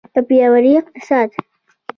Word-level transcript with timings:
یو 0.15 0.23
پیاوړی 0.29 0.71
اقتصاد. 0.79 1.29